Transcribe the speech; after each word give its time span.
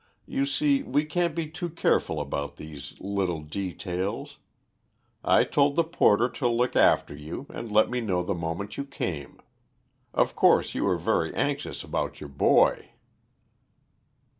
You 0.25 0.47
see 0.47 0.81
we 0.81 1.05
can't 1.05 1.35
be 1.35 1.47
too 1.47 1.69
careful 1.69 2.19
about 2.19 2.55
these 2.55 2.99
little 2.99 3.41
details. 3.41 4.39
I 5.23 5.43
told 5.43 5.75
the 5.75 5.83
porter 5.83 6.27
to 6.27 6.47
look 6.47 6.75
after 6.75 7.15
you 7.15 7.45
and 7.51 7.71
let 7.71 7.87
me 7.87 8.01
know 8.01 8.23
the 8.23 8.33
moment 8.33 8.77
you 8.77 8.83
came. 8.85 9.39
Of 10.11 10.35
course 10.35 10.73
you 10.73 10.87
are 10.87 10.97
very 10.97 11.31
anxious 11.35 11.83
about 11.83 12.19
your 12.19 12.29
boy." 12.29 12.89